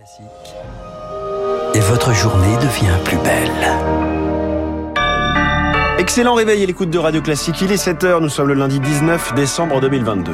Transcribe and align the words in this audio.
Classique. 0.00 0.24
Et 1.74 1.80
votre 1.80 2.14
journée 2.14 2.56
devient 2.56 2.96
plus 3.04 3.18
belle. 3.18 3.68
Excellent 5.98 6.32
réveil 6.32 6.62
et 6.62 6.66
l'écoute 6.66 6.88
de 6.88 6.96
Radio 6.96 7.20
Classique. 7.20 7.60
Il 7.60 7.70
est 7.70 7.86
7h, 7.86 8.22
nous 8.22 8.30
sommes 8.30 8.48
le 8.48 8.54
lundi 8.54 8.80
19 8.80 9.34
décembre 9.34 9.78
2022. 9.82 10.32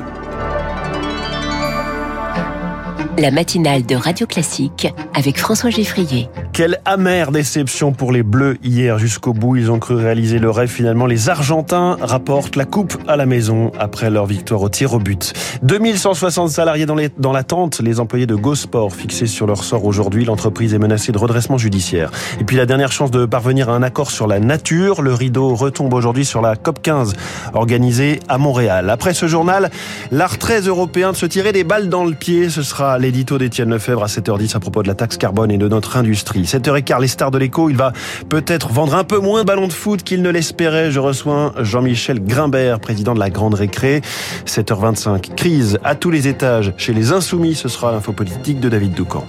La 3.18 3.32
matinale 3.32 3.84
de 3.84 3.96
Radio 3.96 4.28
Classique 4.28 4.86
avec 5.14 5.36
François 5.36 5.70
Geffrier. 5.70 6.28
Quelle 6.56 6.80
amère 6.86 7.32
déception 7.32 7.92
pour 7.92 8.12
les 8.12 8.22
Bleus 8.22 8.56
hier 8.64 8.98
jusqu'au 8.98 9.34
bout. 9.34 9.56
Ils 9.56 9.70
ont 9.70 9.78
cru 9.78 9.94
réaliser 9.94 10.38
le 10.38 10.48
rêve. 10.48 10.70
Finalement, 10.70 11.04
les 11.04 11.28
Argentins 11.28 11.98
rapportent 12.00 12.56
la 12.56 12.64
coupe 12.64 12.96
à 13.06 13.16
la 13.16 13.26
maison 13.26 13.72
après 13.78 14.08
leur 14.08 14.24
victoire 14.24 14.62
au 14.62 14.70
tir 14.70 14.94
au 14.94 14.98
but. 14.98 15.34
2160 15.64 16.48
salariés 16.48 16.86
dans, 16.86 17.32
l'attente. 17.34 17.82
Les 17.82 18.00
employés 18.00 18.24
de 18.24 18.34
GoSport 18.34 18.94
fixés 18.94 19.26
sur 19.26 19.46
leur 19.46 19.64
sort 19.64 19.84
aujourd'hui. 19.84 20.24
L'entreprise 20.24 20.72
est 20.72 20.78
menacée 20.78 21.12
de 21.12 21.18
redressement 21.18 21.58
judiciaire. 21.58 22.10
Et 22.40 22.44
puis 22.44 22.56
la 22.56 22.64
dernière 22.64 22.90
chance 22.90 23.10
de 23.10 23.26
parvenir 23.26 23.68
à 23.68 23.74
un 23.74 23.82
accord 23.82 24.10
sur 24.10 24.26
la 24.26 24.40
nature. 24.40 25.02
Le 25.02 25.12
rideau 25.12 25.54
retombe 25.54 25.92
aujourd'hui 25.92 26.24
sur 26.24 26.40
la 26.40 26.56
COP 26.56 26.80
15 26.80 27.12
organisée 27.52 28.18
à 28.30 28.38
Montréal. 28.38 28.88
Après 28.88 29.12
ce 29.12 29.26
journal, 29.26 29.70
l'art 30.10 30.38
très 30.38 30.62
européen 30.62 31.12
de 31.12 31.18
se 31.18 31.26
tirer 31.26 31.52
des 31.52 31.64
balles 31.64 31.90
dans 31.90 32.06
le 32.06 32.14
pied. 32.14 32.48
Ce 32.48 32.62
sera 32.62 32.98
l'édito 32.98 33.36
d'Étienne 33.36 33.68
Lefebvre 33.68 34.04
à 34.04 34.06
7h10 34.06 34.56
à 34.56 34.60
propos 34.60 34.82
de 34.82 34.88
la 34.88 34.94
taxe 34.94 35.18
carbone 35.18 35.50
et 35.50 35.58
de 35.58 35.68
notre 35.68 35.98
industrie. 35.98 36.45
7h15, 36.46 37.00
les 37.00 37.08
stars 37.08 37.30
de 37.30 37.38
l'écho, 37.38 37.68
il 37.70 37.76
va 37.76 37.92
peut-être 38.28 38.70
vendre 38.72 38.94
un 38.94 39.04
peu 39.04 39.18
moins 39.18 39.42
de 39.42 39.46
ballons 39.46 39.68
de 39.68 39.72
foot 39.72 40.02
qu'il 40.02 40.22
ne 40.22 40.30
l'espérait. 40.30 40.90
Je 40.90 41.00
reçois 41.00 41.52
Jean-Michel 41.60 42.24
Grimbert, 42.24 42.80
président 42.80 43.14
de 43.14 43.20
la 43.20 43.30
Grande 43.30 43.54
Récré. 43.54 44.00
7h25, 44.46 45.34
crise 45.34 45.78
à 45.84 45.94
tous 45.94 46.10
les 46.10 46.28
étages 46.28 46.72
chez 46.76 46.92
les 46.92 47.12
Insoumis. 47.12 47.54
Ce 47.54 47.68
sera 47.68 47.92
l'info 47.92 48.12
politique 48.12 48.60
de 48.60 48.68
David 48.68 48.94
Doucan. 48.94 49.24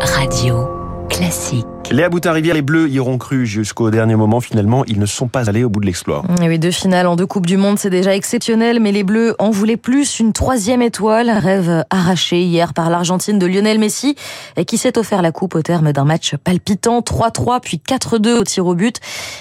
Radio 0.00 0.68
Classique. 1.08 1.75
Léa 1.92 2.08
Boutin-Rivière, 2.08 2.54
les 2.54 2.62
Bleus 2.62 2.88
y 2.88 2.98
auront 2.98 3.16
cru 3.16 3.46
jusqu'au 3.46 3.90
dernier 3.90 4.16
moment. 4.16 4.40
Finalement, 4.40 4.84
ils 4.86 4.98
ne 4.98 5.06
sont 5.06 5.28
pas 5.28 5.48
allés 5.48 5.62
au 5.62 5.70
bout 5.70 5.78
de 5.80 5.86
l'exploit. 5.86 6.24
Et 6.42 6.48
oui, 6.48 6.58
deux 6.58 6.72
finales 6.72 7.06
en 7.06 7.14
deux 7.14 7.26
Coupes 7.26 7.46
du 7.46 7.56
Monde, 7.56 7.78
c'est 7.78 7.90
déjà 7.90 8.14
exceptionnel, 8.14 8.80
mais 8.80 8.90
les 8.90 9.04
Bleus 9.04 9.36
en 9.38 9.50
voulaient 9.50 9.76
plus. 9.76 10.18
Une 10.18 10.32
troisième 10.32 10.82
étoile, 10.82 11.30
rêve 11.30 11.84
arraché 11.90 12.42
hier 12.42 12.74
par 12.74 12.90
l'Argentine 12.90 13.38
de 13.38 13.46
Lionel 13.46 13.78
Messi, 13.78 14.16
qui 14.66 14.78
s'est 14.78 14.98
offert 14.98 15.22
la 15.22 15.30
Coupe 15.30 15.54
au 15.54 15.62
terme 15.62 15.92
d'un 15.92 16.04
match 16.04 16.34
palpitant, 16.34 17.00
3-3, 17.00 17.60
puis 17.60 17.80
4-2 17.88 18.40
au 18.40 18.44
tir 18.44 18.66
au 18.66 18.74
but. 18.74 18.96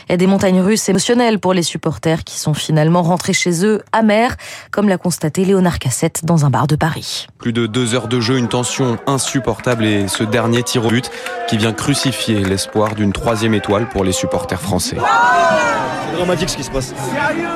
Et 0.10 0.18
des 0.18 0.28
montagnes 0.28 0.62
russes 0.62 0.88
émotionnelles 0.88 1.40
pour 1.40 1.54
les 1.54 1.64
supporters 1.64 2.24
qui 2.24 2.38
sont 2.38 2.54
finalement 2.54 3.02
rentrés 3.02 3.34
chez 3.34 3.66
eux 3.66 3.82
amers, 3.92 4.36
comme 4.70 4.88
l'a 4.88 5.00
constaté 5.00 5.46
Léonard 5.46 5.80
Cassette 5.80 6.24
dans 6.24 6.46
un 6.46 6.52
bar 6.52 6.68
de 6.68 6.76
Paris. 6.76 7.26
Plus 7.40 7.54
de 7.54 7.66
deux 7.66 7.96
heures 7.96 8.08
de 8.08 8.20
jeu, 8.20 8.38
une 8.38 8.50
tension 8.50 8.98
insupportable 9.08 9.84
et 9.84 10.08
ce 10.08 10.24
dernier 10.24 10.62
tir 10.62 10.86
au 10.86 10.90
but 10.90 11.10
qui 11.48 11.58
vient 11.58 11.74
crucifier 11.74 12.35
l'espoir 12.44 12.96
d'une 12.96 13.14
troisième 13.14 13.54
étoile 13.54 13.88
pour 13.90 14.04
les 14.04 14.12
supporters 14.12 14.62
français. 14.62 14.98
C'est 14.98 16.16
dramatique 16.18 16.50
ce 16.50 16.58
qui 16.58 16.64
se 16.64 16.72
passe. 16.72 16.88
Sérieux 16.88 17.48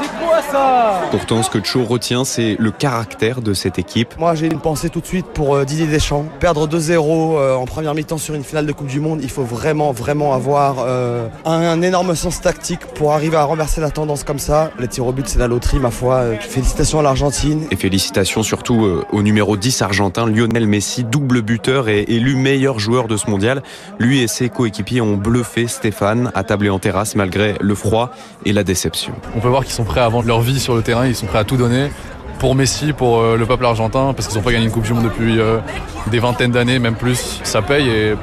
C'est 0.00 0.24
quoi 0.24 0.42
ça 0.42 1.00
Pourtant, 1.10 1.42
ce 1.42 1.50
que 1.50 1.62
Cho 1.62 1.84
retient, 1.84 2.24
c'est 2.24 2.56
le 2.58 2.70
caractère 2.70 3.42
de 3.42 3.54
cette 3.54 3.78
équipe. 3.78 4.14
Moi, 4.18 4.34
j'ai 4.34 4.46
une 4.46 4.60
pensée 4.60 4.88
tout 4.88 5.00
de 5.00 5.06
suite 5.06 5.26
pour 5.26 5.54
euh, 5.56 5.64
Didier 5.64 5.86
Deschamps. 5.86 6.26
Perdre 6.40 6.66
2-0 6.68 7.36
euh, 7.36 7.54
en 7.54 7.64
première 7.64 7.94
mi-temps 7.94 8.18
sur 8.18 8.34
une 8.34 8.44
finale 8.44 8.66
de 8.66 8.72
Coupe 8.72 8.86
du 8.86 9.00
Monde, 9.00 9.20
il 9.22 9.30
faut 9.30 9.42
vraiment, 9.42 9.92
vraiment 9.92 10.32
avoir 10.32 10.76
euh, 10.80 11.26
un, 11.44 11.52
un, 11.52 11.82
énorme 11.82 12.14
sens 12.14 12.40
tactique 12.40 12.80
pour 12.94 13.12
arriver 13.12 13.36
à 13.36 13.44
renverser 13.44 13.80
la 13.80 13.90
tendance 13.90 14.24
comme 14.24 14.38
ça. 14.38 14.70
Les 14.78 14.88
tirs 14.88 15.06
au 15.06 15.12
but, 15.12 15.28
c'est 15.28 15.38
la 15.38 15.48
loterie, 15.48 15.78
ma 15.78 15.90
foi. 15.90 16.14
Euh, 16.16 16.36
félicitations 16.38 17.00
à 17.00 17.02
l'Argentine. 17.02 17.66
Et 17.70 17.76
félicitations 17.76 18.42
surtout 18.42 18.84
euh, 18.84 19.04
au 19.12 19.22
numéro 19.22 19.56
10 19.56 19.82
argentin, 19.82 20.26
Lionel 20.26 20.66
Messi, 20.66 21.04
double 21.04 21.42
buteur 21.42 21.88
et 21.88 22.02
élu 22.08 22.36
meilleur 22.36 22.78
joueur 22.78 23.08
de 23.08 23.16
ce 23.16 23.28
mondial. 23.28 23.62
Lui 23.98 24.20
et 24.20 24.28
ses 24.28 24.48
coéquipiers 24.48 25.00
ont 25.00 25.16
bluffé 25.16 25.66
Stéphane, 25.66 26.30
attablé 26.34 26.70
en 26.70 26.78
terrasse 26.78 27.14
malgré 27.14 27.56
le 27.60 27.74
froid 27.74 28.10
et 28.44 28.52
la 28.52 28.64
déception. 28.64 29.12
On 29.36 29.40
peut 29.40 29.48
voir 29.48 29.64
qu'ils 29.64 29.74
sont 29.74 29.84
prêts 29.84 30.00
à 30.00 30.08
vendre 30.08 30.26
leur 30.26 30.40
vie 30.40 30.60
sur 30.60 30.74
le 30.74 30.82
terrain, 30.82 31.06
ils 31.06 31.14
sont 31.14 31.26
prêts 31.26 31.38
à 31.38 31.44
tout 31.44 31.56
donner 31.56 31.90
pour 32.42 32.56
Messi, 32.56 32.92
pour 32.92 33.20
euh, 33.20 33.36
le 33.36 33.46
peuple 33.46 33.64
argentin, 33.64 34.14
parce 34.14 34.26
qu'ils 34.26 34.36
n'ont 34.36 34.42
pas 34.42 34.50
gagné 34.50 34.64
une 34.64 34.72
Coupe 34.72 34.82
du 34.82 34.92
Monde 34.92 35.04
depuis 35.04 35.38
euh, 35.38 35.58
des 36.08 36.18
vingtaines 36.18 36.50
d'années, 36.50 36.80
même 36.80 36.96
plus. 36.96 37.40
Ça 37.44 37.62
paye 37.62 37.88
et 37.88 38.14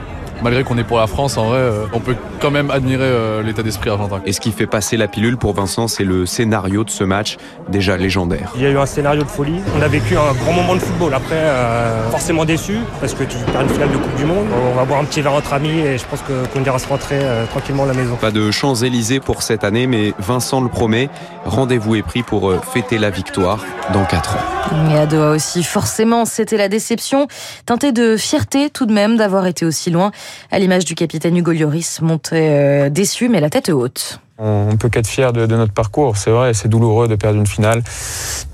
malgré 0.44 0.66
qu'on 0.66 0.78
est 0.78 0.84
pour 0.84 0.98
la 0.98 1.08
France, 1.08 1.38
en 1.38 1.46
vrai, 1.46 1.60
euh, 1.60 1.86
on 1.94 2.02
peut 2.02 2.16
quand 2.40 2.52
même 2.52 2.72
admirer 2.72 3.04
euh, 3.04 3.44
l'état 3.44 3.64
d'esprit 3.64 3.90
argentin. 3.90 4.22
Et 4.26 4.34
ce 4.34 4.40
qui 4.40 4.52
fait 4.52 4.66
passer 4.66 4.98
la 4.98 5.08
pilule 5.08 5.38
pour 5.38 5.54
Vincent, 5.54 5.88
c'est 5.88 6.04
le 6.04 6.26
scénario 6.26 6.84
de 6.84 6.90
ce 6.90 7.04
match, 7.04 7.38
déjà 7.68 7.98
légendaire. 7.98 8.52
Il 8.56 8.62
y 8.62 8.66
a 8.66 8.70
eu 8.70 8.78
un 8.78 8.86
scénario 8.86 9.24
de 9.24 9.28
folie. 9.28 9.60
On 9.78 9.82
a 9.82 9.88
vécu 9.88 10.16
un 10.18 10.34
grand 10.34 10.54
moment 10.54 10.76
de 10.76 10.80
football. 10.80 11.14
Après, 11.14 11.36
euh, 11.36 12.10
forcément 12.10 12.46
déçu, 12.46 12.78
parce 13.00 13.14
que 13.14 13.24
tu 13.24 13.38
perds 13.52 13.62
une 13.62 13.70
finale 13.70 13.92
de 13.92 13.98
Coupe 13.98 14.16
du 14.16 14.26
Monde. 14.26 14.48
On 14.72 14.76
va 14.76 14.86
boire 14.86 15.00
un 15.02 15.06
petit 15.06 15.22
verre 15.22 15.34
entre 15.34 15.54
amis 15.54 15.80
et 15.80 15.98
je 15.98 16.06
pense 16.06 16.22
qu'on 16.22 16.64
ira 16.64 16.80
se 16.80 16.88
rentrer 16.88 17.20
euh, 17.20 17.46
tranquillement 17.46 17.84
à 17.84 17.88
la 17.88 17.94
maison. 17.94 18.16
Pas 18.16 18.32
de 18.32 18.52
Champs-Élysées 18.52 19.20
pour 19.20 19.44
cette 19.44 19.64
année, 19.64 19.88
mais 19.88 20.14
Vincent 20.20 20.62
le 20.62 20.70
promet. 20.70 21.10
Rendez-vous 21.46 21.96
est 21.96 22.04
pris 22.04 22.24
pour 22.24 22.54
fêter 22.64 22.98
la 22.98 23.10
victoire 23.10 23.66
dans 23.94 24.06
4 24.06 24.36
ans. 24.36 24.92
Et 24.92 24.98
à 24.98 25.06
Doha 25.06 25.32
aussi, 25.32 25.64
forcément, 25.64 26.26
c'était 26.26 26.58
la 26.58 26.70
déception, 26.70 27.28
teintée 27.66 27.92
de 27.92 28.18
fierté 28.18 28.70
tout 28.70 28.86
de 28.86 28.94
même 28.94 29.18
d'avoir 29.18 29.48
été 29.48 29.66
aussi 29.66 29.90
loin. 29.90 30.12
À 30.52 30.60
l'image 30.60 30.86
du 30.86 30.96
capitaine 30.96 31.36
Hugo 31.36 31.52
Lloris, 31.52 32.02
monté 32.02 32.29
euh, 32.34 32.90
déçu 32.90 33.30
mais 33.30 33.40
la 33.40 33.50
tête 33.50 33.70
haute. 33.70 34.20
On 34.42 34.78
peut 34.78 34.88
qu'être 34.88 35.08
fier 35.08 35.34
de, 35.34 35.46
notre 35.46 35.74
parcours, 35.74 36.16
c'est 36.16 36.32
vrai, 36.32 36.54
c'est 36.54 36.70
douloureux 36.70 37.10
de 37.10 37.16
perdre 37.16 37.38
une 37.38 37.48
finale. 37.48 37.84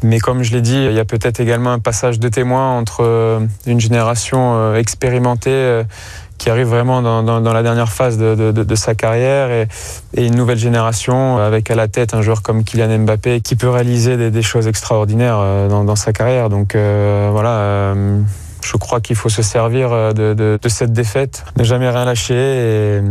Mais 0.01 0.19
comme 0.19 0.41
je 0.41 0.51
l'ai 0.51 0.61
dit, 0.61 0.83
il 0.83 0.93
y 0.93 0.99
a 0.99 1.05
peut-être 1.05 1.39
également 1.39 1.71
un 1.71 1.77
passage 1.77 2.19
de 2.19 2.27
témoin 2.27 2.75
entre 2.75 3.03
euh, 3.03 3.39
une 3.67 3.79
génération 3.79 4.73
expérimentée 4.73 5.51
euh, 5.51 5.83
qui 6.39 6.49
arrive 6.49 6.67
vraiment 6.67 7.03
dans, 7.03 7.53
la 7.53 7.63
dernière 7.63 7.91
phase 7.91 8.17
de, 8.17 8.75
sa 8.75 8.95
carrière 8.95 9.51
et, 9.51 9.67
une 10.25 10.35
nouvelle 10.35 10.57
génération 10.57 11.37
avec 11.37 11.69
à 11.69 11.75
la 11.75 11.87
tête 11.87 12.13
un 12.13 12.21
joueur 12.21 12.41
comme 12.41 12.63
Kylian 12.63 12.99
Mbappé 12.99 13.39
qui 13.39 13.55
peut 13.55 13.69
réaliser 13.69 14.31
des, 14.31 14.41
choses 14.41 14.67
extraordinaires 14.67 15.69
dans, 15.69 15.95
sa 15.95 16.11
carrière. 16.11 16.49
Donc 16.49 16.75
voilà. 16.75 17.93
Je 18.61 18.77
crois 18.77 18.99
qu'il 18.99 19.15
faut 19.15 19.29
se 19.29 19.43
servir 19.43 19.91
de, 20.13 20.33
de, 20.33 20.59
de, 20.61 20.69
cette 20.69 20.91
défaite, 20.91 21.45
ne 21.57 21.63
jamais 21.63 21.89
rien 21.89 22.03
lâcher 22.03 22.35
et, 22.35 23.01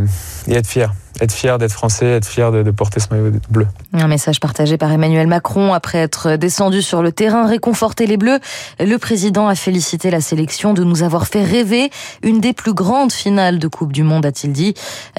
et 0.48 0.54
être 0.54 0.66
fier 0.66 0.92
être 1.20 1.32
fier 1.32 1.58
d'être 1.58 1.72
français, 1.72 2.06
être 2.06 2.26
fier 2.26 2.50
de, 2.50 2.62
de, 2.62 2.70
porter 2.70 3.00
ce 3.00 3.06
maillot 3.10 3.30
bleu. 3.48 3.66
Un 3.92 4.08
message 4.08 4.40
partagé 4.40 4.76
par 4.76 4.90
Emmanuel 4.90 5.26
Macron 5.26 5.72
après 5.72 5.98
être 5.98 6.36
descendu 6.36 6.82
sur 6.82 7.02
le 7.02 7.12
terrain, 7.12 7.46
réconforter 7.46 8.06
les 8.06 8.16
Bleus. 8.16 8.40
Le 8.80 8.96
président 8.96 9.48
a 9.48 9.54
félicité 9.54 10.10
la 10.10 10.20
sélection 10.20 10.74
de 10.74 10.82
nous 10.82 11.02
avoir 11.02 11.26
fait 11.26 11.44
rêver 11.44 11.90
une 12.22 12.40
des 12.40 12.52
plus 12.52 12.74
grandes 12.74 13.12
finales 13.12 13.58
de 13.58 13.68
Coupe 13.68 13.92
du 13.92 14.02
Monde, 14.02 14.26
a-t-il 14.26 14.52
dit. 14.52 14.74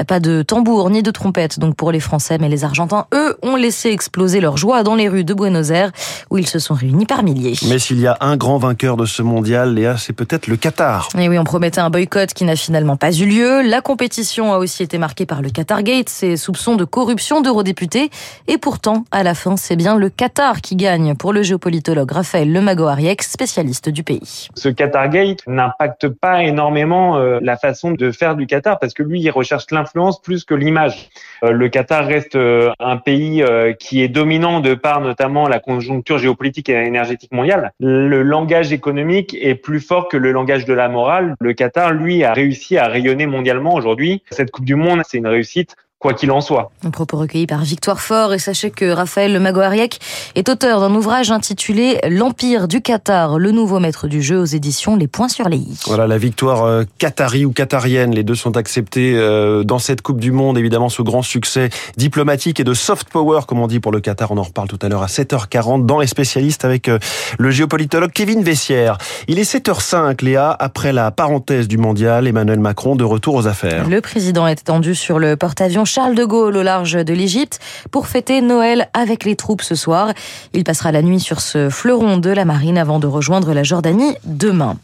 Pas 0.08 0.20
de 0.20 0.42
tambour 0.42 0.90
ni 0.90 1.02
de 1.02 1.12
trompette 1.12 1.60
donc 1.60 1.76
pour 1.76 1.92
les 1.92 2.00
Français, 2.00 2.38
mais 2.40 2.50
les 2.50 2.64
Argentins, 2.64 3.06
eux, 3.14 3.38
ont 3.42 3.56
laissé 3.56 3.90
exploser 3.90 4.42
leur 4.42 4.58
joie 4.58 4.84
dans 4.84 4.96
les 4.96 5.08
rues 5.08 5.24
de 5.24 5.34
Buenos 5.34 5.70
Aires 5.70 5.92
où 6.30 6.38
ils 6.38 6.48
se 6.48 6.60
sont 6.60 6.74
réunis 6.74 7.06
par 7.06 7.24
milliers. 7.24 7.56
Mais 7.68 7.80
s'il 7.80 8.00
y 8.00 8.08
a 8.08 8.18
un 8.20 8.36
grand 8.38 8.58
vainqueur 8.58 8.98
de 8.98 9.06
ce 9.06 9.22
mondial, 9.22 9.76
Léa, 9.76 9.98
c'est 9.98 10.14
peut-être 10.14 10.48
le 10.48 10.58
Qatar. 10.58 11.10
Et 11.18 11.30
oui, 11.30 11.38
on 11.38 11.44
promettait 11.44 11.82
un 11.82 11.90
boycott 11.90 12.34
qui 12.34 12.44
n'a 12.44 12.56
finalement 12.56 12.98
pas 12.98 13.12
eu 13.12 13.26
lieu. 13.26 13.62
La 13.62 13.82
compétition 13.82 14.54
a 14.54 14.58
aussi 14.58 14.84
été 14.84 14.98
marquée 14.98 15.15
par 15.24 15.42
le 15.42 15.50
Qatar 15.50 15.84
Gate, 15.84 16.10
ses 16.10 16.36
soupçons 16.36 16.76
de 16.76 16.84
corruption 16.84 17.40
d'eurodéputés. 17.40 18.10
Et 18.50 18.58
pourtant, 18.58 19.06
à 19.12 19.24
la 19.24 19.34
fin, 19.34 19.56
c'est 19.56 19.78
bien 19.78 19.96
le 19.96 20.10
Qatar 20.10 20.60
qui 20.60 20.76
gagne 20.76 21.16
pour 21.16 21.32
le 21.32 21.44
géopolitologue 21.44 22.12
Raphaël 22.12 22.52
Lemago-Ariec, 22.52 23.24
spécialiste 23.24 23.88
du 23.88 24.04
pays. 24.04 24.50
Ce 24.56 24.68
Qatar 24.68 25.10
Gate 25.10 25.40
n'impacte 25.48 26.10
pas 26.10 26.44
énormément 26.44 27.18
euh, 27.18 27.40
la 27.42 27.56
façon 27.56 27.92
de 27.92 28.12
faire 28.12 28.36
du 28.36 28.48
Qatar 28.48 28.80
parce 28.80 28.94
que 28.94 29.04
lui, 29.04 29.22
il 29.22 29.30
recherche 29.30 29.66
l'influence 29.72 30.22
plus 30.22 30.44
que 30.44 30.54
l'image. 30.54 31.10
Euh, 31.44 31.52
le 31.52 31.70
Qatar 31.70 32.06
reste 32.06 32.36
euh, 32.36 32.72
un 32.80 32.98
pays 32.98 33.44
qui 33.80 34.02
est 34.02 34.08
dominant 34.08 34.60
de 34.60 34.74
par 34.74 35.02
notamment 35.02 35.48
la 35.48 35.60
conjoncture 35.60 36.18
géopolitique 36.18 36.70
et 36.70 36.74
énergétique 36.74 37.32
mondiale. 37.32 37.72
Le 37.80 38.24
langage 38.24 38.74
économique 38.74 39.38
est 39.40 39.56
plus 39.56 39.80
fort 39.80 40.08
que 40.08 40.18
le 40.18 40.32
langage 40.32 40.66
de 40.66 40.74
la 40.74 40.90
morale. 40.90 41.36
Le 41.40 41.54
Qatar, 41.54 41.94
lui, 41.94 42.24
a 42.24 42.34
réussi 42.34 42.78
à 42.78 42.88
rayonner 42.88 43.28
mondialement 43.28 43.76
aujourd'hui. 43.76 44.24
Cette 44.32 44.52
Coupe 44.52 44.66
du 44.66 44.76
Monde, 44.76 45.02
c'est 45.08 45.18
une 45.18 45.28
réussite 45.28 45.76
quoi 46.06 46.14
qu'il 46.14 46.30
en 46.30 46.40
soit. 46.40 46.70
Un 46.86 46.92
propos 46.92 47.18
recueilli 47.18 47.48
par 47.48 47.64
Victoire 47.64 48.00
Fort 48.00 48.32
et 48.32 48.38
sachez 48.38 48.70
que 48.70 48.86
Raphaël 48.86 49.40
Magoariec 49.40 50.00
est 50.36 50.50
auteur 50.50 50.80
d'un 50.80 50.94
ouvrage 50.94 51.32
intitulé 51.32 52.00
L'Empire 52.08 52.68
du 52.68 52.82
Qatar, 52.82 53.40
le 53.40 53.50
nouveau 53.50 53.80
maître 53.80 54.08
du 54.08 54.22
jeu 54.22 54.38
aux 54.38 54.46
éditions 54.46 54.96
Les 54.98 55.08
Points 55.08 55.30
sur 55.30 55.50
les 55.50 55.58
i. 55.58 55.80
Voilà 55.88 56.06
la 56.06 56.20
victoire 56.20 56.64
euh, 56.64 56.84
qatari 57.00 57.44
ou 57.44 57.52
qatarienne, 57.52 58.14
les 58.14 58.22
deux 58.22 58.36
sont 58.36 58.56
acceptés 58.56 59.14
euh, 59.16 59.64
dans 59.64 59.80
cette 59.80 60.04
Coupe 60.04 60.20
du 60.20 60.32
Monde, 60.32 60.60
évidemment 60.60 60.90
ce 60.90 61.02
grand 61.02 61.24
succès 61.24 61.72
diplomatique 61.98 62.60
et 62.60 62.64
de 62.64 62.76
soft 62.76 63.10
power 63.10 63.40
comme 63.48 63.60
on 63.60 63.66
dit 63.66 63.80
pour 63.80 63.92
le 63.92 64.00
Qatar, 64.00 64.30
on 64.30 64.38
en 64.38 64.44
reparle 64.44 64.68
tout 64.68 64.78
à 64.84 64.90
l'heure 64.90 65.02
à 65.02 65.08
7h40 65.08 65.88
dans 65.88 65.98
les 65.98 66.06
spécialistes 66.06 66.66
avec 66.66 66.88
euh, 66.88 67.00
le 67.40 67.50
géopolitologue 67.50 68.12
Kevin 68.12 68.44
Vessière. 68.44 69.00
Il 69.28 69.40
est 69.40 69.52
7h05 69.52 70.24
Léa, 70.24 70.56
après 70.60 70.94
la 70.94 71.10
parenthèse 71.10 71.68
du 71.68 71.80
mondial, 71.80 72.28
Emmanuel 72.28 72.60
Macron 72.60 72.96
de 72.96 73.04
retour 73.04 73.34
aux 73.34 73.48
affaires. 73.48 73.90
Le 73.90 74.02
président 74.02 74.46
est 74.46 74.60
attendu 74.60 74.94
sur 74.94 75.18
le 75.18 75.36
porte-avions 75.36 75.86
Charles 75.96 76.16
de 76.16 76.26
Gaulle 76.26 76.58
au 76.58 76.62
large 76.62 77.06
de 77.06 77.14
l'Égypte 77.14 77.62
pour 77.90 78.08
fêter 78.08 78.42
Noël 78.42 78.90
avec 78.92 79.24
les 79.24 79.38
troupes 79.38 79.62
ce 79.62 79.76
soir. 79.76 80.12
Il 80.52 80.66
passera 80.66 80.92
la 80.92 81.02
nuit 81.02 81.22
sur 81.22 81.40
ce 81.40 81.70
fleuron 81.70 82.18
de 82.18 82.30
la 82.32 82.44
marine 82.44 82.78
avant 82.78 83.00
de 83.00 83.08
rejoindre 83.08 83.54
la 83.54 83.64
Jordanie 83.64 84.14
demain. 84.26 84.76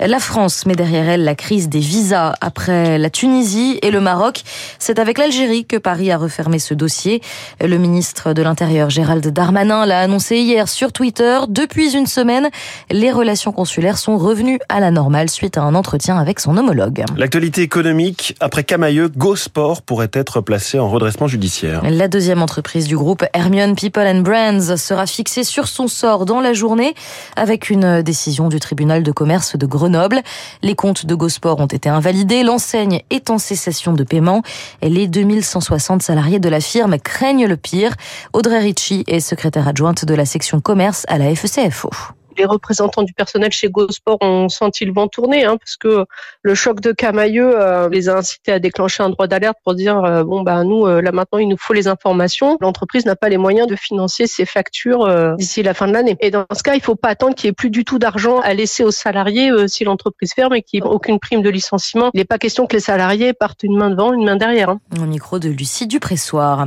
La 0.00 0.18
France 0.18 0.66
met 0.66 0.74
derrière 0.74 1.08
elle 1.08 1.24
la 1.24 1.34
crise 1.34 1.68
des 1.68 1.78
visas 1.78 2.34
après 2.40 2.98
la 2.98 3.10
Tunisie 3.10 3.78
et 3.82 3.90
le 3.90 4.00
Maroc. 4.00 4.42
C'est 4.78 4.98
avec 4.98 5.18
l'Algérie 5.18 5.64
que 5.64 5.76
Paris 5.76 6.10
a 6.10 6.18
refermé 6.18 6.58
ce 6.58 6.74
dossier. 6.74 7.22
Le 7.60 7.76
ministre 7.78 8.32
de 8.32 8.42
l'Intérieur 8.42 8.90
Gérald 8.90 9.26
Darmanin 9.26 9.86
l'a 9.86 10.00
annoncé 10.00 10.38
hier 10.38 10.68
sur 10.68 10.92
Twitter. 10.92 11.38
Depuis 11.48 11.96
une 11.96 12.06
semaine, 12.06 12.48
les 12.90 13.12
relations 13.12 13.52
consulaires 13.52 13.98
sont 13.98 14.18
revenues 14.18 14.58
à 14.68 14.80
la 14.80 14.90
normale 14.90 15.30
suite 15.30 15.56
à 15.58 15.62
un 15.62 15.74
entretien 15.74 16.18
avec 16.18 16.40
son 16.40 16.56
homologue. 16.56 17.04
L'actualité 17.16 17.62
économique, 17.62 18.34
après 18.40 18.64
Camailleux, 18.64 19.08
GoSport 19.08 19.82
pourrait 19.82 20.10
être 20.12 20.40
placé 20.44 20.78
en 20.78 20.88
redressement 20.88 21.26
judiciaire. 21.26 21.82
La 21.88 22.08
deuxième 22.08 22.42
entreprise 22.42 22.86
du 22.86 22.96
groupe 22.96 23.24
Hermione 23.32 23.74
People 23.74 24.06
and 24.06 24.20
Brands 24.20 24.76
sera 24.76 25.06
fixée 25.06 25.44
sur 25.44 25.66
son 25.66 25.88
sort 25.88 26.26
dans 26.26 26.40
la 26.40 26.52
journée 26.52 26.94
avec 27.36 27.70
une 27.70 28.02
décision 28.02 28.48
du 28.48 28.60
tribunal 28.60 29.02
de 29.02 29.12
commerce 29.12 29.56
de 29.56 29.66
Grenoble 29.66 30.22
les 30.62 30.74
comptes 30.74 31.06
de 31.06 31.14
Gosport 31.14 31.60
ont 31.60 31.66
été 31.66 31.88
invalidés. 31.88 32.42
L'enseigne 32.42 33.02
est 33.10 33.30
en 33.30 33.38
cessation 33.38 33.92
de 33.92 34.04
paiement. 34.04 34.42
Et 34.82 34.88
les 34.88 35.06
2160 35.06 36.02
salariés 36.02 36.38
de 36.38 36.48
la 36.48 36.60
firme 36.60 36.98
craignent 36.98 37.46
le 37.46 37.56
pire. 37.56 37.92
Audrey 38.32 38.58
Ritchie 38.58 39.04
est 39.06 39.20
secrétaire 39.20 39.68
adjointe 39.68 40.04
de 40.04 40.14
la 40.14 40.24
section 40.24 40.60
commerce 40.60 41.04
à 41.08 41.18
la 41.18 41.34
FECFO 41.34 41.90
les 42.36 42.44
représentants 42.44 43.02
du 43.02 43.12
personnel 43.12 43.52
chez 43.52 43.68
GoSport 43.68 44.18
ont 44.20 44.48
senti 44.48 44.84
le 44.84 44.92
vent 44.92 45.08
tourner, 45.08 45.44
hein, 45.44 45.56
parce 45.56 45.76
que 45.76 46.04
le 46.42 46.54
choc 46.54 46.80
de 46.80 46.92
Camailleux 46.92 47.52
euh, 47.54 47.88
les 47.88 48.08
a 48.08 48.16
incités 48.16 48.52
à 48.52 48.58
déclencher 48.58 49.02
un 49.02 49.10
droit 49.10 49.26
d'alerte 49.26 49.58
pour 49.64 49.74
dire 49.74 50.02
euh, 50.04 50.24
bon 50.24 50.42
bah 50.42 50.62
nous 50.64 50.86
euh, 50.86 51.00
là 51.00 51.12
maintenant 51.12 51.38
il 51.38 51.48
nous 51.48 51.56
faut 51.58 51.72
les 51.72 51.88
informations. 51.88 52.56
L'entreprise 52.60 53.06
n'a 53.06 53.16
pas 53.16 53.28
les 53.28 53.36
moyens 53.36 53.66
de 53.66 53.76
financer 53.76 54.26
ses 54.26 54.46
factures 54.46 55.34
d'ici 55.36 55.62
la 55.62 55.74
fin 55.74 55.86
de 55.86 55.92
l'année. 55.92 56.16
Et 56.20 56.30
dans 56.30 56.46
ce 56.54 56.62
cas, 56.62 56.74
il 56.74 56.80
faut 56.80 56.94
pas 56.94 57.08
attendre 57.08 57.34
qu'il 57.34 57.48
y 57.48 57.50
ait 57.50 57.52
plus 57.52 57.70
du 57.70 57.84
tout 57.84 57.98
d'argent 57.98 58.40
à 58.40 58.54
laisser 58.54 58.84
aux 58.84 58.90
salariés 58.90 59.50
si 59.68 59.84
l'entreprise 59.84 60.32
ferme 60.34 60.54
et 60.54 60.62
qu'il 60.62 60.80
n'y 60.80 60.86
ait 60.86 60.90
aucune 60.90 61.18
prime 61.18 61.42
de 61.42 61.50
licenciement. 61.50 62.10
Il 62.14 62.18
n'est 62.18 62.24
pas 62.24 62.38
question 62.38 62.66
que 62.66 62.74
les 62.74 62.80
salariés 62.80 63.32
partent 63.32 63.62
une 63.62 63.76
main 63.76 63.90
devant, 63.90 64.12
une 64.12 64.24
main 64.24 64.36
derrière. 64.36 64.70
Hein. 64.70 64.80
Micro 65.06 65.38
de 65.38 65.48
Lucie 65.48 65.86
Dupressoir. 65.86 66.66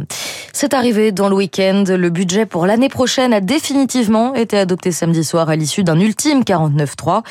C'est 0.54 0.74
arrivé 0.74 1.12
dans 1.12 1.30
le 1.30 1.36
week-end. 1.36 1.84
Le 1.88 2.10
budget 2.10 2.46
pour 2.46 2.66
l'année 2.66 2.90
prochaine 2.90 3.34
a 3.34 3.42
définitivement 3.42 4.34
été 4.34 4.58
adopté 4.58 4.92
samedi 4.92 5.24
soir 5.24 5.50
l'issue 5.58 5.84
d'un 5.84 6.00
ultime 6.00 6.42
49.3. 6.42 7.24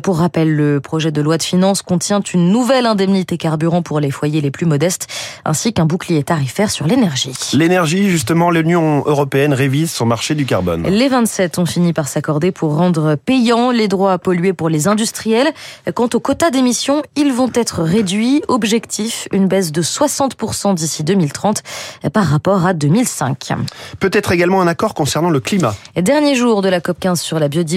Pour 0.00 0.18
rappel, 0.18 0.54
le 0.54 0.80
projet 0.80 1.10
de 1.10 1.22
loi 1.22 1.38
de 1.38 1.42
finances 1.42 1.82
contient 1.82 2.20
une 2.20 2.50
nouvelle 2.50 2.86
indemnité 2.86 3.38
carburant 3.38 3.82
pour 3.82 4.00
les 4.00 4.10
foyers 4.10 4.40
les 4.40 4.50
plus 4.50 4.66
modestes, 4.66 5.06
ainsi 5.44 5.72
qu'un 5.72 5.86
bouclier 5.86 6.22
tarifaire 6.22 6.70
sur 6.70 6.86
l'énergie. 6.86 7.32
L'énergie, 7.52 8.10
justement, 8.10 8.50
l'Union 8.50 9.02
européenne 9.06 9.54
révise 9.54 9.90
son 9.90 10.06
marché 10.06 10.34
du 10.34 10.44
carbone. 10.44 10.86
Les 10.86 11.08
27 11.08 11.58
ont 11.58 11.66
fini 11.66 11.92
par 11.92 12.08
s'accorder 12.08 12.52
pour 12.52 12.76
rendre 12.76 13.14
payants 13.14 13.70
les 13.70 13.88
droits 13.88 14.12
à 14.12 14.18
polluer 14.18 14.52
pour 14.52 14.68
les 14.68 14.88
industriels. 14.88 15.48
Quant 15.94 16.08
aux 16.12 16.20
quotas 16.20 16.50
d'émissions, 16.50 17.02
ils 17.16 17.32
vont 17.32 17.50
être 17.54 17.82
réduits. 17.82 18.42
Objectif, 18.48 19.28
une 19.32 19.46
baisse 19.46 19.72
de 19.72 19.82
60% 19.82 20.74
d'ici 20.74 21.04
2030 21.04 21.62
par 22.12 22.24
rapport 22.24 22.66
à 22.66 22.74
2005. 22.74 23.52
Peut-être 24.00 24.32
également 24.32 24.60
un 24.60 24.66
accord 24.66 24.94
concernant 24.94 25.30
le 25.30 25.40
climat. 25.40 25.74
Dernier 25.96 26.34
jour 26.34 26.62
de 26.62 26.68
la 26.68 26.80
COP15 26.80 27.16
sur 27.16 27.38
la 27.38 27.48
biodiversité, 27.48 27.67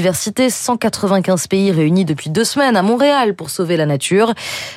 195 0.50 1.48
pays 1.48 1.72
réunis 1.72 2.06
depuis 2.06 2.30
deux 2.30 2.44
semaines 2.44 2.78
à 2.78 2.82
Montréal 2.82 3.36
pour 3.36 3.50
sauver 3.50 3.78
la 3.78 3.86
nature. 3.86 4.34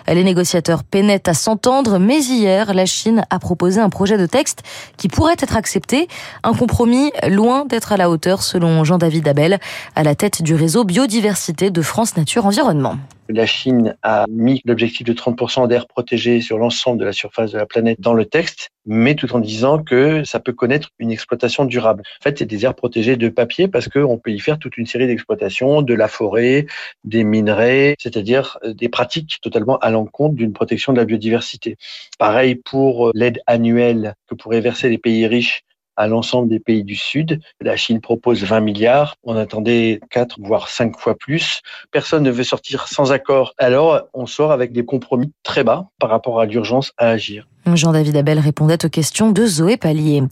Les 0.09 0.25
négociateurs 0.25 0.85
peinaient 0.85 1.29
à 1.29 1.35
s'entendre, 1.35 1.99
mais 1.99 2.21
hier, 2.21 2.75
la 2.75 2.87
Chine 2.87 3.25
a 3.31 3.39
proposé 3.39 3.81
un 3.81 3.91
projet 3.91 4.19
de 4.19 4.27
texte 4.27 4.63
qui 4.97 5.09
pourrait 5.09 5.37
être 5.39 5.57
accepté. 5.57 6.09
Un 6.43 6.55
compromis 6.55 7.13
loin 7.29 7.65
d'être 7.65 7.93
à 7.93 7.97
la 7.97 8.11
hauteur, 8.11 8.43
selon 8.43 8.85
Jean-David 8.85 9.29
Abel, 9.29 9.59
à 9.95 10.03
la 10.03 10.15
tête 10.15 10.43
du 10.43 10.55
réseau 10.55 10.85
biodiversité 10.85 11.71
de 11.71 11.83
France 11.83 12.17
Nature 12.17 12.47
Environnement. 12.47 12.97
La 13.29 13.47
Chine 13.47 13.97
a 14.03 14.27
mis 14.29 14.61
l'objectif 14.67 15.07
de 15.07 15.15
30% 15.15 15.67
d'air 15.67 15.87
protégé 15.87 16.43
sur 16.43 16.59
l'ensemble 16.59 17.01
de 17.01 17.07
la 17.07 17.13
surface 17.13 17.53
de 17.53 17.59
la 17.59 17.65
planète 17.65 17.99
dans 18.01 18.13
le 18.13 18.27
texte, 18.27 18.71
mais 18.85 19.15
tout 19.15 19.35
en 19.35 19.39
disant 19.39 19.83
que 19.83 20.25
ça 20.25 20.41
peut 20.41 20.53
connaître 20.53 20.91
une 20.99 21.11
exploitation 21.11 21.65
durable. 21.65 22.03
En 22.21 22.23
fait, 22.23 22.39
c'est 22.39 22.45
des 22.45 22.65
aires 22.65 22.75
protégées 22.75 23.17
de 23.17 23.29
papier 23.31 23.67
parce 23.67 23.89
qu'on 23.89 24.19
peut 24.19 24.31
y 24.31 24.41
faire 24.41 24.59
toute 24.59 24.77
une 24.77 24.87
série 24.87 25.07
d'exploitations, 25.07 25.81
de 25.81 25.95
la 25.95 26.09
forêt, 26.09 26.67
des 27.05 27.25
minerais, 27.25 27.97
c'est-à-dire 27.99 28.59
euh, 28.63 28.75
des 28.75 28.91
pratiques 28.91 29.39
totalement 29.41 29.79
à 29.79 29.91
l'encontre 29.91 30.35
d'une 30.35 30.53
protection 30.53 30.93
de 30.93 30.99
la 30.99 31.07
biodiversité. 31.07 31.77
Pareil 32.19 32.57
pour 32.57 33.11
l'aide 33.15 33.41
annuelle 33.47 34.15
que 34.29 34.35
pourraient 34.35 34.61
verser 34.61 34.91
les 34.91 34.99
pays 34.99 35.27
riches 35.27 35.63
à 35.97 36.07
l'ensemble 36.07 36.49
des 36.49 36.61
pays 36.61 36.85
du 36.85 36.97
Sud. 36.97 37.41
La 37.61 37.77
Chine 37.77 38.01
propose 38.01 38.43
20 38.45 38.61
milliards. 38.61 39.17
On 39.25 39.37
attendait 39.37 40.01
4, 40.11 40.37
voire 40.41 40.69
5 40.69 40.99
fois 40.99 41.15
plus. 41.17 41.61
Personne 41.91 42.23
ne 42.23 42.31
veut 42.31 42.45
sortir 42.45 42.89
sans 42.89 43.13
accord. 43.13 43.55
Alors, 43.59 44.09
on 44.15 44.27
sort 44.27 44.53
avec 44.53 44.73
des 44.73 44.85
compromis 44.85 45.33
très 45.43 45.65
bas 45.65 45.89
par 45.99 46.11
rapport 46.11 46.41
à 46.41 46.47
l'urgence 46.47 46.93
à 46.97 47.09
agir. 47.09 47.47
Jean-David 47.73 48.17
Abel 48.17 48.39
répondait 48.39 48.85
aux 48.85 48.89
questions 48.89 49.31
de 49.31 49.47
Zoé 49.47 49.77
Pallier. 49.77 50.23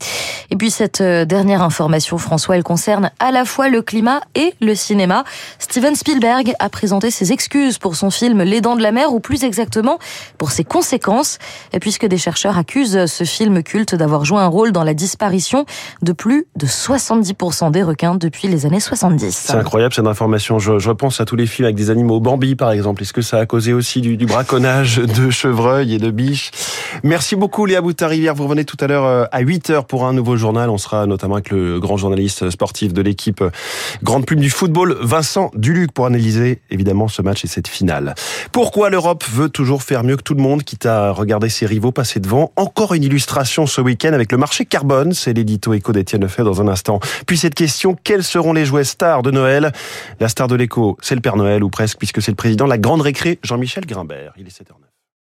Et 0.50 0.56
puis 0.56 0.70
cette 0.70 1.00
euh, 1.00 1.24
dernière 1.24 1.62
information, 1.62 2.18
François, 2.18 2.56
elle 2.56 2.62
concerne 2.62 3.10
à 3.18 3.30
la 3.30 3.44
fois 3.44 3.68
le 3.68 3.82
climat 3.82 4.20
et 4.34 4.54
le 4.60 4.74
cinéma. 4.74 5.24
Steven 5.58 5.94
Spielberg 5.94 6.54
a 6.58 6.68
présenté 6.68 7.10
ses 7.10 7.32
excuses 7.32 7.78
pour 7.78 7.96
son 7.96 8.10
film 8.10 8.42
Les 8.42 8.60
Dents 8.60 8.76
de 8.76 8.82
la 8.82 8.92
Mer, 8.92 9.12
ou 9.12 9.20
plus 9.20 9.44
exactement 9.44 9.98
pour 10.38 10.50
ses 10.50 10.64
conséquences, 10.64 11.38
puisque 11.80 12.06
des 12.06 12.18
chercheurs 12.18 12.58
accusent 12.58 13.06
ce 13.06 13.24
film 13.24 13.62
culte 13.62 13.94
d'avoir 13.94 14.24
joué 14.24 14.38
un 14.38 14.46
rôle 14.46 14.72
dans 14.72 14.84
la 14.84 14.94
disparition 14.94 15.64
de 16.02 16.12
plus 16.12 16.46
de 16.56 16.66
70% 16.66 17.70
des 17.70 17.82
requins 17.82 18.14
depuis 18.14 18.48
les 18.48 18.66
années 18.66 18.80
70. 18.80 19.34
C'est 19.34 19.54
incroyable 19.54 19.94
cette 19.94 20.06
information. 20.06 20.58
Je, 20.58 20.78
je, 20.78 20.90
pense 20.90 21.20
à 21.20 21.24
tous 21.24 21.36
les 21.36 21.46
films 21.46 21.66
avec 21.66 21.76
des 21.76 21.90
animaux. 21.90 22.20
Bambi, 22.20 22.54
par 22.54 22.72
exemple. 22.72 23.02
Est-ce 23.02 23.12
que 23.12 23.22
ça 23.22 23.38
a 23.38 23.46
causé 23.46 23.72
aussi 23.72 24.00
du, 24.00 24.16
du 24.16 24.26
braconnage 24.26 24.98
de 24.98 25.30
chevreuils 25.30 25.94
et 25.94 25.98
de 25.98 26.10
biches? 26.10 26.50
Merci 27.02 27.21
beaucoup 27.36 27.66
Léa 27.66 27.80
Boutarivière. 27.80 28.34
Vous 28.34 28.44
revenez 28.44 28.64
tout 28.64 28.76
à 28.80 28.86
l'heure 28.86 29.04
euh, 29.04 29.24
à 29.32 29.42
8h 29.42 29.86
pour 29.86 30.04
un 30.06 30.12
nouveau 30.12 30.36
journal. 30.36 30.68
On 30.68 30.78
sera 30.78 31.06
notamment 31.06 31.36
avec 31.36 31.50
le 31.50 31.78
grand 31.78 31.96
journaliste 31.96 32.50
sportif 32.50 32.92
de 32.92 33.00
l'équipe 33.00 33.40
euh, 33.40 33.50
Grande 34.02 34.26
Plume 34.26 34.40
du 34.40 34.50
football, 34.50 34.96
Vincent 35.00 35.50
Duluc, 35.54 35.92
pour 35.92 36.06
analyser 36.06 36.60
évidemment 36.70 37.08
ce 37.08 37.22
match 37.22 37.44
et 37.44 37.48
cette 37.48 37.68
finale. 37.68 38.14
Pourquoi 38.50 38.90
l'Europe 38.90 39.24
veut 39.30 39.48
toujours 39.48 39.82
faire 39.82 40.04
mieux 40.04 40.16
que 40.16 40.22
tout 40.22 40.34
le 40.34 40.42
monde, 40.42 40.64
quitte 40.64 40.84
à 40.84 41.12
regarder 41.12 41.48
ses 41.48 41.64
rivaux 41.64 41.92
passer 41.92 42.20
devant? 42.20 42.52
Encore 42.56 42.92
une 42.92 43.04
illustration 43.04 43.66
ce 43.66 43.80
week-end 43.80 44.12
avec 44.12 44.32
le 44.32 44.38
marché 44.38 44.66
carbone. 44.66 45.12
C'est 45.12 45.32
l'édito 45.32 45.72
écho 45.74 45.92
d'Étienne 45.92 46.22
Lefebvre 46.22 46.50
dans 46.50 46.60
un 46.60 46.68
instant. 46.68 46.98
Puis 47.26 47.38
cette 47.38 47.54
question, 47.54 47.96
quels 48.02 48.24
seront 48.24 48.52
les 48.52 48.66
jouets 48.66 48.84
stars 48.84 49.22
de 49.22 49.30
Noël? 49.30 49.72
La 50.18 50.28
star 50.28 50.48
de 50.48 50.56
l'écho, 50.56 50.98
c'est 51.00 51.14
le 51.14 51.20
Père 51.20 51.36
Noël 51.36 51.62
ou 51.62 51.70
presque, 51.70 51.98
puisque 51.98 52.20
c'est 52.20 52.32
le 52.32 52.36
président 52.36 52.64
de 52.64 52.70
la 52.70 52.78
Grande 52.78 53.00
Récré, 53.00 53.38
Jean-Michel 53.42 53.86
Grimbert. 53.86 54.32
Il 54.36 54.46
est 54.46 54.50
7h09. 54.50 54.91